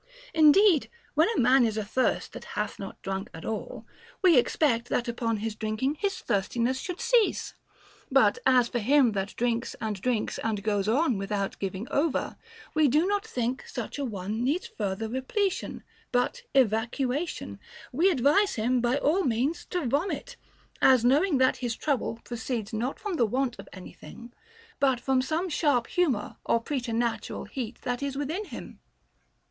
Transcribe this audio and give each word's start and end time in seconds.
Indeed, 0.33 0.89
when 1.13 1.29
a 1.35 1.39
man 1.39 1.63
is 1.63 1.77
athirst 1.77 2.33
that 2.33 2.45
hath 2.57 2.79
not 2.79 2.99
drunk 3.03 3.29
at 3.35 3.45
all, 3.45 3.85
we 4.23 4.35
expect 4.35 4.89
that 4.89 5.07
upon 5.07 5.37
his 5.37 5.53
drinking 5.53 5.93
his 5.99 6.21
thirstiness 6.21 6.79
should 6.79 6.99
cease; 6.99 7.53
but 8.09 8.39
as 8.43 8.67
for 8.67 8.79
him 8.79 9.11
that 9.11 9.35
drinks 9.35 9.75
and 9.75 10.01
drinks 10.01 10.39
and 10.39 10.57
so 10.57 10.63
goes 10.63 10.87
on 10.87 11.19
without 11.19 11.59
giving 11.59 11.87
over, 11.91 12.35
we 12.73 12.87
do 12.87 13.05
not 13.05 13.23
think 13.27 13.63
such 13.67 13.99
a 13.99 14.03
one 14.03 14.43
needs 14.43 14.65
further 14.75 15.07
repletion, 15.07 15.83
but 16.11 16.41
evacuation; 16.55 17.49
and 17.49 17.59
we 17.91 18.09
advise 18.09 18.55
him 18.55 18.81
by 18.81 18.97
all 18.97 19.23
means 19.23 19.65
to 19.65 19.85
vomit, 19.85 20.35
as 20.81 21.05
knowing 21.05 21.37
that 21.37 21.57
his 21.57 21.75
trouble 21.75 22.19
pro 22.23 22.37
ceeds 22.37 22.73
not 22.73 22.99
from 22.99 23.17
the 23.17 23.25
want 23.27 23.59
of 23.59 23.69
any 23.71 23.93
thing, 23.93 24.33
but 24.79 24.99
from 24.99 25.21
some 25.21 25.47
sharp 25.47 25.85
humor 25.85 26.37
or 26.43 26.59
preternatural 26.59 27.43
heat 27.45 27.79
that 27.83 28.01
is 28.01 28.15
within 28.17 28.45
him. 28.45 28.79